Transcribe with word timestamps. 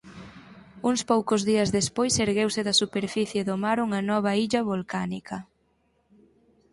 Uns 0.89 1.01
poucos 1.11 1.41
días 1.49 1.69
despois 1.77 2.13
ergueuse 2.25 2.61
da 2.67 2.79
superficie 2.81 3.41
do 3.49 3.55
mar 3.63 3.77
unha 3.87 4.01
nova 4.11 4.31
illa 4.45 4.61
volcánica. 4.71 5.37